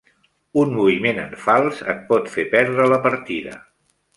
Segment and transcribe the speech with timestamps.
[0.61, 3.59] Un moviment en fals et pot fer perdre la partida.